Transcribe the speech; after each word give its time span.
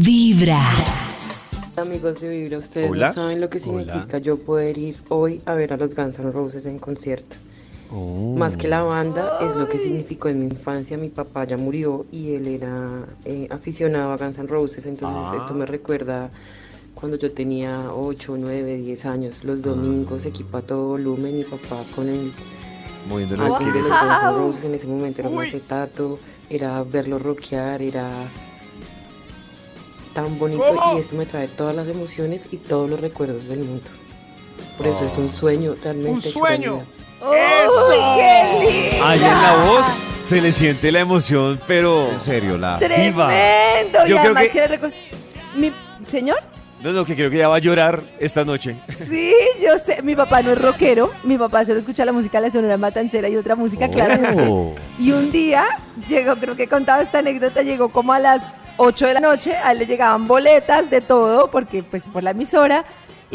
Vibra. 0.00 0.60
Amigos 1.76 2.20
de 2.20 2.28
Vibra, 2.28 2.58
ustedes 2.58 2.90
Hola. 2.90 3.08
no 3.08 3.12
saben 3.14 3.40
lo 3.40 3.48
que 3.48 3.60
significa 3.60 4.18
yo 4.18 4.38
poder 4.38 4.76
ir 4.76 4.96
hoy 5.08 5.40
a 5.46 5.54
ver 5.54 5.72
a 5.72 5.76
los 5.76 5.94
Guns 5.94 6.18
N' 6.18 6.32
Roses 6.32 6.66
en 6.66 6.78
concierto. 6.80 7.36
Oh. 7.92 8.34
Más 8.36 8.56
que 8.56 8.66
la 8.66 8.82
banda, 8.82 9.38
es 9.40 9.54
lo 9.54 9.68
que 9.68 9.78
significó 9.78 10.28
en 10.28 10.40
mi 10.40 10.46
infancia. 10.46 10.96
Mi 10.98 11.10
papá 11.10 11.44
ya 11.44 11.56
murió 11.56 12.06
y 12.10 12.34
él 12.34 12.48
era 12.48 13.04
eh, 13.24 13.46
aficionado 13.50 14.12
a 14.12 14.16
Guns 14.16 14.38
N' 14.38 14.48
Roses, 14.48 14.86
entonces 14.86 15.32
Ah. 15.32 15.36
esto 15.38 15.54
me 15.54 15.64
recuerda 15.64 16.30
cuando 16.94 17.16
yo 17.16 17.30
tenía 17.30 17.90
8, 17.92 18.36
9, 18.36 18.76
10 18.78 19.04
años. 19.06 19.44
Los 19.44 19.62
domingos, 19.62 20.24
equipo 20.26 20.56
a 20.56 20.62
todo 20.62 20.88
volumen, 20.88 21.36
mi 21.38 21.44
papá 21.44 21.82
con 21.94 22.08
el 22.08 22.32
Moviendo 23.08 23.36
de 23.36 23.42
los 23.42 23.52
esqueleto. 23.52 23.86
Guns 23.88 24.22
N' 24.22 24.32
Roses 24.38 24.64
en 24.64 24.74
ese 24.74 24.86
momento 24.88 25.20
era 25.20 25.30
un 25.30 25.40
acetato, 25.40 26.18
era 26.50 26.82
verlo 26.82 27.20
rockear, 27.20 27.80
era 27.80 28.08
tan 30.14 30.38
bonito 30.38 30.64
y 30.96 30.98
esto 31.00 31.16
me 31.16 31.26
trae 31.26 31.48
todas 31.48 31.74
las 31.76 31.88
emociones 31.88 32.48
y 32.52 32.56
todos 32.58 32.88
los 32.88 33.00
recuerdos 33.00 33.48
del 33.48 33.60
mundo. 33.60 33.90
Por 34.78 34.86
eso 34.86 35.04
es 35.04 35.16
un 35.16 35.28
sueño 35.28 35.76
realmente. 35.82 36.10
Un 36.10 36.20
sueño. 36.22 36.82
realidad. 37.20 37.68
¡Uy, 37.88 37.96
qué 38.16 38.90
lindo! 38.90 39.04
Ahí 39.06 39.18
en 39.18 39.42
la 39.42 39.64
voz 39.66 39.86
se 40.20 40.40
le 40.40 40.52
siente 40.52 40.90
la 40.92 41.00
emoción, 41.00 41.60
pero 41.66 42.08
en 42.10 42.20
serio, 42.20 42.58
la 42.58 42.78
viva. 42.78 43.28
Tremendo. 43.28 43.98
Yo 44.06 44.16
y 44.16 44.18
creo 44.18 44.20
además 44.36 44.44
que- 44.48 44.78
que 44.78 44.92
Mi 45.58 45.72
señor, 46.10 46.38
No, 46.82 46.92
no, 46.92 47.04
que 47.06 47.14
creo 47.16 47.30
que 47.30 47.38
ya 47.38 47.48
va 47.48 47.56
a 47.56 47.60
llorar 47.60 48.02
esta 48.18 48.44
noche. 48.44 48.76
sí, 49.08 49.32
yo 49.62 49.78
sé. 49.78 50.02
Mi 50.02 50.14
papá 50.14 50.42
no 50.42 50.50
es 50.52 50.60
rockero. 50.60 51.10
Mi 51.22 51.38
papá 51.38 51.64
solo 51.64 51.78
escucha 51.78 52.04
la 52.04 52.12
música 52.12 52.40
de 52.40 52.48
la 52.48 52.52
Sonora 52.52 52.76
Matancera 52.76 53.28
y 53.28 53.36
otra 53.36 53.54
música, 53.54 53.88
claramente. 53.88 54.44
Oh. 54.48 54.74
Y 54.98 55.12
un 55.12 55.32
día 55.32 55.64
llegó, 56.08 56.36
creo 56.36 56.56
que 56.56 56.64
he 56.64 56.68
contado 56.68 57.00
esta 57.00 57.20
anécdota, 57.20 57.62
llegó 57.62 57.88
como 57.88 58.12
a 58.12 58.18
las 58.18 58.42
8 58.76 59.06
de 59.06 59.14
la 59.14 59.20
noche, 59.20 59.56
a 59.56 59.72
él 59.72 59.78
le 59.78 59.86
llegaban 59.86 60.26
boletas 60.26 60.90
de 60.90 61.00
todo, 61.00 61.50
porque 61.50 61.82
pues 61.82 62.02
por 62.04 62.22
la 62.22 62.30
emisora, 62.30 62.84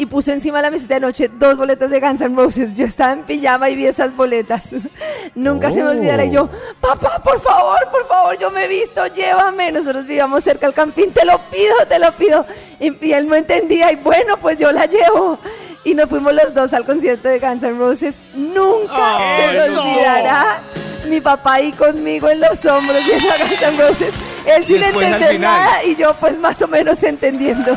y 0.00 0.06
puso 0.06 0.32
encima 0.32 0.58
de 0.58 0.62
la 0.62 0.70
mesita 0.70 0.94
de 0.94 1.00
noche 1.00 1.28
dos 1.28 1.58
boletas 1.58 1.90
de 1.90 2.00
Guns 2.00 2.22
N' 2.22 2.34
Roses. 2.34 2.74
Yo 2.74 2.86
estaba 2.86 3.12
en 3.12 3.22
pijama 3.22 3.68
y 3.68 3.76
vi 3.76 3.86
esas 3.86 4.16
boletas. 4.16 4.70
Nunca 5.34 5.70
se 5.70 5.82
me 5.82 5.90
olvidará. 5.90 6.24
Y 6.24 6.30
yo, 6.30 6.48
papá, 6.80 7.20
por 7.22 7.38
favor, 7.38 7.78
por 7.90 8.06
favor, 8.06 8.38
yo 8.38 8.50
me 8.50 8.64
he 8.64 8.68
visto, 8.68 9.06
llévame. 9.08 9.70
Nosotros 9.70 10.06
vivíamos 10.06 10.42
cerca 10.42 10.66
al 10.66 10.72
campín, 10.72 11.12
te 11.12 11.26
lo 11.26 11.38
pido, 11.50 11.74
te 11.86 11.98
lo 11.98 12.12
pido. 12.12 12.46
Y, 12.78 13.12
él 13.12 13.28
no 13.28 13.34
entendía, 13.34 13.92
y 13.92 13.96
bueno, 13.96 14.38
pues 14.38 14.56
yo 14.56 14.72
la 14.72 14.86
llevo. 14.86 15.38
Y 15.84 15.92
nos 15.92 16.08
fuimos 16.08 16.32
los 16.32 16.54
dos 16.54 16.72
al 16.72 16.86
concierto 16.86 17.28
de 17.28 17.38
Guns 17.38 17.62
N' 17.62 17.78
Roses. 17.78 18.14
Nunca 18.34 19.18
se 19.36 19.52
me 19.52 19.78
olvidará 19.78 20.60
mi 21.08 21.20
papá 21.20 21.54
ahí 21.56 21.72
conmigo 21.72 22.30
en 22.30 22.40
los 22.40 22.64
hombros 22.64 23.04
viendo 23.04 23.30
a 23.30 23.36
Guns 23.36 23.62
N' 23.62 23.76
Roses. 23.76 24.14
Él 24.46 24.64
sin 24.64 24.82
entender 24.82 25.40
nada 25.40 25.84
y 25.84 25.96
yo 25.96 26.14
pues 26.14 26.38
más 26.38 26.60
o 26.62 26.68
menos 26.68 27.02
entendiendo. 27.02 27.76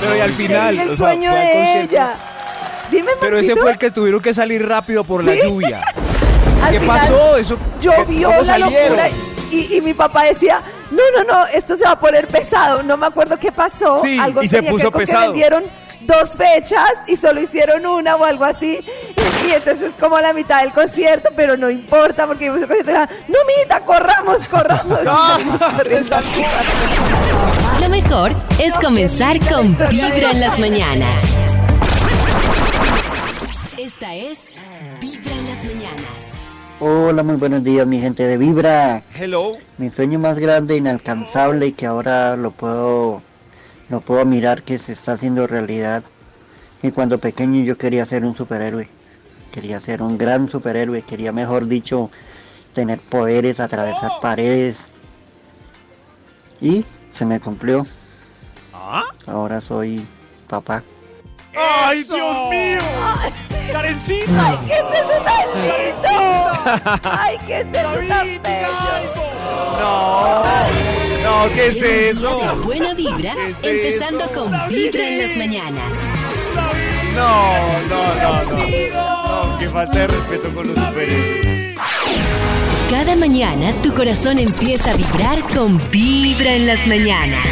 Pero 0.00 0.16
y 0.16 0.20
al 0.20 0.32
final, 0.32 0.78
el 0.78 0.90
o 0.90 0.96
sea, 0.96 1.06
sueño 1.08 1.30
fue 1.30 1.40
de 1.40 1.80
ella. 1.82 2.14
Dime, 2.90 3.10
Pero 3.20 3.38
ese 3.38 3.54
fue 3.56 3.70
el 3.72 3.78
que 3.78 3.90
tuvieron 3.90 4.20
que 4.20 4.34
salir 4.34 4.66
rápido 4.66 5.04
por 5.04 5.22
la 5.24 5.34
lluvia. 5.34 5.82
¿Qué 6.70 6.80
final 6.80 6.98
pasó? 6.98 7.36
Eso, 7.36 7.58
Llovió 7.80 8.28
¿cómo 8.28 8.40
la 8.42 8.44
salieron? 8.44 8.96
locura 8.96 9.08
y, 9.52 9.76
y 9.76 9.80
mi 9.80 9.94
papá 9.94 10.24
decía, 10.24 10.60
no, 10.90 11.02
no, 11.16 11.24
no, 11.24 11.46
esto 11.46 11.76
se 11.76 11.84
va 11.84 11.92
a 11.92 11.98
poner 11.98 12.26
pesado. 12.28 12.82
No 12.82 12.96
me 12.96 13.06
acuerdo 13.06 13.38
qué 13.38 13.50
pasó. 13.52 13.96
Sí, 14.02 14.18
algo 14.18 14.42
y 14.42 14.48
se 14.48 14.60
que 14.62 14.70
puso 14.70 14.90
que 14.90 14.98
pesado. 14.98 15.26
vendieron 15.26 15.64
dos 16.02 16.36
fechas 16.36 16.90
y 17.08 17.16
solo 17.16 17.40
hicieron 17.40 17.84
una 17.86 18.16
o 18.16 18.24
algo 18.24 18.44
así. 18.44 18.80
Y, 19.46 19.52
entonces 19.52 19.94
como 19.98 20.16
a 20.16 20.22
la 20.22 20.32
mitad 20.32 20.62
del 20.62 20.72
concierto, 20.72 21.30
pero 21.34 21.56
no 21.56 21.70
importa 21.70 22.26
porque 22.26 22.44
vimos 22.44 22.62
el 22.62 22.68
concierto 22.68 22.90
y 22.90 22.94
decía, 22.94 23.08
no, 23.28 23.38
mita, 23.62 23.80
corramos, 23.80 24.42
corramos. 24.48 25.00
Lo 27.80 27.88
mejor 27.88 28.32
es 28.58 28.74
comenzar 28.74 29.38
con 29.48 29.76
Vibra 29.88 30.32
en 30.32 30.40
las 30.40 30.58
mañanas. 30.58 31.22
Esta 33.78 34.14
es 34.14 34.50
Vibra 35.00 35.32
en 35.32 35.46
las 35.46 35.64
mañanas. 35.64 36.30
Hola, 36.82 37.22
muy 37.22 37.36
buenos 37.36 37.62
días, 37.62 37.86
mi 37.86 38.00
gente 38.00 38.26
de 38.26 38.38
Vibra. 38.38 39.02
Hello. 39.14 39.58
Mi 39.76 39.90
sueño 39.90 40.18
más 40.18 40.38
grande, 40.38 40.76
inalcanzable 40.76 41.66
y 41.66 41.72
que 41.72 41.84
ahora 41.86 42.36
lo 42.36 42.52
puedo, 42.52 43.22
lo 43.90 44.00
puedo 44.00 44.24
mirar 44.24 44.62
que 44.62 44.78
se 44.78 44.92
está 44.92 45.12
haciendo 45.12 45.46
realidad. 45.46 46.02
Y 46.82 46.90
cuando 46.90 47.18
pequeño 47.18 47.62
yo 47.64 47.76
quería 47.76 48.06
ser 48.06 48.24
un 48.24 48.34
superhéroe. 48.34 48.88
Quería 49.52 49.80
ser 49.80 50.02
un 50.02 50.16
gran 50.18 50.48
superhéroe. 50.48 51.02
Quería, 51.02 51.32
mejor 51.32 51.66
dicho, 51.66 52.10
tener 52.74 53.00
poderes, 53.00 53.60
atravesar 53.60 54.12
paredes. 54.20 54.78
Y 56.60 56.84
se 57.12 57.24
me 57.24 57.40
cumplió. 57.40 57.86
¿Ah? 58.72 59.04
Ahora 59.26 59.60
soy 59.60 60.06
papá. 60.48 60.82
¡Ay, 61.56 62.04
Dios 62.04 62.50
mío! 62.50 62.78
¡Karencita! 63.72 64.46
¡Ay, 64.46 64.58
qué 64.66 64.74
es 64.78 64.86
eso 64.86 65.24
tan 65.24 65.48
lindo! 65.62 67.00
¡Ay, 67.02 67.38
qué 67.46 67.60
es 67.60 67.66
eso 67.66 68.08
tan 68.08 68.42
bello! 68.42 68.70
No, 69.80 70.42
no, 71.24 71.54
¿qué 71.54 71.66
es 71.66 71.82
eso? 71.82 72.56
Buena 72.64 72.94
vibra, 72.94 73.34
¿Qué 73.34 73.50
es 73.50 73.96
empezando 73.96 74.24
eso? 74.24 74.34
con 74.34 74.68
Vibra 74.68 75.08
en 75.08 75.22
las 75.22 75.36
mañanas. 75.36 75.92
No, 77.14 77.78
no, 77.88 78.14
no, 78.22 78.44
no. 78.50 79.52
No, 79.52 79.58
qué 79.58 79.68
falta 79.68 79.98
de 79.98 80.06
respeto 80.06 80.48
con 80.54 80.68
los 80.68 80.76
superhéroes. 80.78 81.76
Cada 82.90 83.14
mañana 83.16 83.72
tu 83.82 83.94
corazón 83.94 84.38
empieza 84.38 84.90
a 84.90 84.96
vibrar 84.96 85.40
con 85.54 85.80
Vibra 85.90 86.54
en 86.54 86.66
las 86.66 86.86
mañanas. 86.86 87.46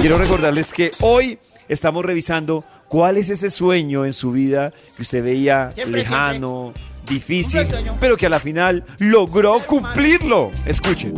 Quiero 0.00 0.18
recordarles 0.18 0.72
que 0.72 0.90
hoy 1.00 1.38
estamos 1.68 2.04
revisando 2.04 2.64
cuál 2.88 3.16
es 3.16 3.28
ese 3.30 3.50
sueño 3.50 4.04
en 4.04 4.12
su 4.12 4.32
vida 4.32 4.72
que 4.96 5.02
usted 5.02 5.22
veía 5.22 5.72
Siempre, 5.74 6.00
lejano, 6.00 6.72
difícil, 7.06 7.66
pero 8.00 8.16
que 8.16 8.26
a 8.26 8.28
la 8.28 8.40
final 8.40 8.84
logró 8.98 9.58
cumplirlo. 9.66 10.50
Escuchen. 10.66 11.14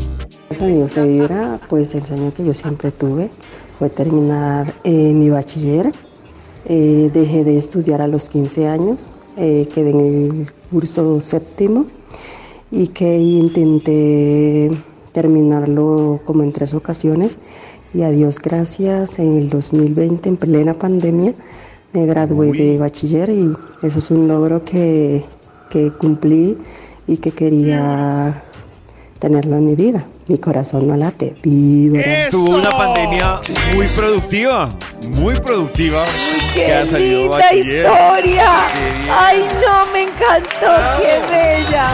Gracias 0.49 0.63
a 0.63 0.67
Dios 0.67 0.95
de 0.95 1.07
Vibra, 1.07 1.61
pues 1.69 1.95
el 1.95 2.05
sueño 2.05 2.33
que 2.33 2.45
yo 2.45 2.55
siempre 2.55 2.93
tuve 2.93 3.31
fue 3.79 3.91
terminar 3.91 4.73
eh, 4.85 5.13
mi 5.15 5.31
bachiller. 5.31 5.93
Eh, 6.67 7.11
dejé 7.13 7.45
de 7.45 7.57
estudiar 7.57 8.03
a 8.03 8.07
los 8.07 8.29
15 8.29 8.69
años, 8.69 9.11
eh, 9.37 9.67
quedé 9.73 9.91
en 9.91 10.01
el 10.01 10.53
curso 10.71 11.21
séptimo 11.21 11.87
y 12.71 12.89
que 12.89 13.17
intenté 13.19 14.71
terminarlo 15.13 16.21
como 16.25 16.43
en 16.43 16.53
tres 16.53 16.75
ocasiones 16.75 17.39
y 17.95 18.03
a 18.03 18.11
Dios 18.11 18.39
gracias 18.41 19.19
en 19.19 19.39
el 19.39 19.49
2020 19.49 20.29
en 20.29 20.37
plena 20.37 20.75
pandemia 20.75 21.35
me 21.93 22.05
gradué 22.05 22.51
Uy. 22.51 22.59
de 22.59 22.79
bachiller 22.79 23.31
y 23.31 23.55
eso 23.83 23.99
es 23.99 24.11
un 24.11 24.29
logro 24.29 24.63
que, 24.63 25.25
que 25.71 25.91
cumplí 25.91 26.57
y 27.07 27.17
que 27.19 27.31
quería 27.31 28.43
tenerlo 29.19 29.57
en 29.57 29.67
mi 29.67 29.75
vida. 29.75 30.07
Mi 30.27 30.39
corazón 30.39 30.87
no 30.87 30.97
late, 30.97 31.37
vibra. 31.43 32.29
Tuvo 32.31 32.57
una 32.57 32.71
pandemia 32.71 33.41
muy 33.75 33.87
productiva, 33.89 34.69
muy 35.09 35.41
productiva. 35.41 36.05
que 36.53 36.67
¡Qué 36.67 36.75
ha 36.75 36.85
salido 36.87 37.21
linda 37.23 37.39
bachiller. 37.39 37.87
historia! 37.87 38.57
Qué. 38.75 39.11
¡Ay, 39.11 39.49
no, 39.63 39.93
me 39.93 40.03
encantó! 40.03 41.01
¡Qué 41.01 41.33
bella! 41.35 41.91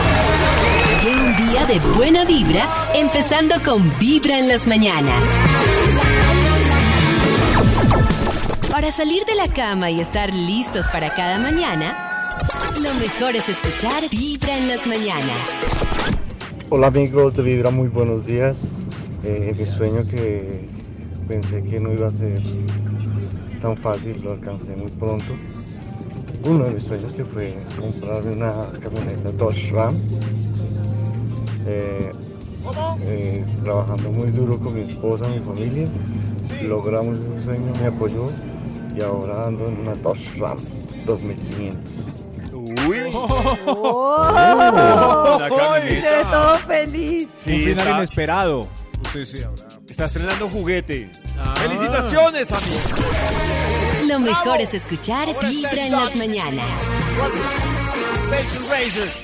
Llega 1.02 1.20
un 1.22 1.36
día 1.36 1.66
de 1.66 1.78
buena 1.96 2.24
vibra, 2.24 2.66
empezando 2.94 3.54
con 3.64 3.82
Vibra 3.98 4.38
en 4.38 4.48
las 4.48 4.66
mañanas. 4.66 5.22
Para 8.70 8.90
salir 8.90 9.24
de 9.24 9.34
la 9.36 9.48
cama 9.48 9.90
y 9.90 10.00
estar 10.00 10.34
listos 10.34 10.86
para 10.88 11.14
cada 11.14 11.38
mañana, 11.38 12.13
lo 12.82 12.92
mejor 12.94 13.36
es 13.36 13.48
escuchar 13.48 14.02
Vibra 14.10 14.58
en 14.58 14.68
las 14.68 14.86
mañanas. 14.86 15.38
Hola 16.70 16.88
amigos 16.88 17.34
de 17.34 17.42
Vibra, 17.42 17.70
muy 17.70 17.88
buenos 17.88 18.26
días. 18.26 18.58
Eh, 19.22 19.54
mi 19.56 19.64
sueño 19.64 20.04
que 20.08 20.68
pensé 21.28 21.62
que 21.62 21.78
no 21.78 21.92
iba 21.92 22.08
a 22.08 22.10
ser 22.10 22.42
tan 23.62 23.76
fácil, 23.76 24.20
lo 24.22 24.32
alcancé 24.32 24.74
muy 24.74 24.90
pronto. 24.92 25.24
Uno 26.44 26.64
de 26.64 26.72
mis 26.72 26.84
sueños 26.84 27.14
que 27.14 27.24
fue 27.24 27.56
comprarme 27.78 28.32
una 28.32 28.66
camioneta 28.80 29.30
Dodge 29.32 29.70
Ram. 29.72 29.94
Eh, 31.66 32.10
eh, 33.06 33.44
trabajando 33.62 34.10
muy 34.10 34.30
duro 34.32 34.58
con 34.58 34.74
mi 34.74 34.80
esposa, 34.80 35.28
mi 35.28 35.44
familia, 35.44 35.88
logramos 36.66 37.18
ese 37.18 37.44
sueño, 37.44 37.72
me 37.80 37.86
apoyó 37.86 38.26
y 38.96 39.02
ahora 39.02 39.46
ando 39.46 39.66
en 39.66 39.78
una 39.78 39.94
Dodge 39.94 40.38
Ram 40.38 40.56
2500. 41.06 42.13
Uy. 42.88 43.10
¡Oh! 43.66 44.24
Se 45.84 46.00
ve 46.00 46.24
todo 46.30 46.54
feliz. 46.58 47.28
Sí, 47.36 47.52
un 47.52 47.60
final 47.60 47.78
está, 47.78 47.90
inesperado. 47.90 48.68
Usted 49.02 49.24
sí 49.24 49.42
habrá. 49.42 49.68
está 49.88 50.04
estrenando 50.06 50.48
juguete. 50.48 51.10
Ah. 51.38 51.54
¡Felicitaciones, 51.56 52.52
amigo! 52.52 52.80
Lo 54.06 54.18
mejor 54.18 54.60
es 54.60 54.74
escuchar 54.74 55.28
Vibra 55.40 55.86
en 55.86 55.92
las 55.92 56.14
mañanas. 56.14 56.68
Razor. 58.68 59.23